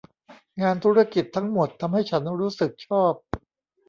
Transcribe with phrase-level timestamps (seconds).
[0.61, 3.13] งานธุรกิจทั้งหมดทำให้ฉันรู้สึกชอบ